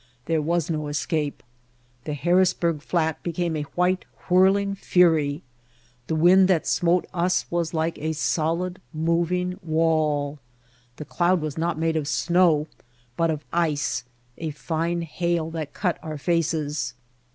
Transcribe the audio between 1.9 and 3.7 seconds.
The Har risburg Flat became a